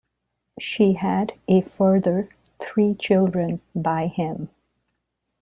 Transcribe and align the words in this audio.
She 0.59 0.93
had 0.93 1.33
a 1.47 1.61
further 1.61 2.27
three 2.59 2.95
children 2.95 3.61
by 3.75 4.07
him. 4.07 4.49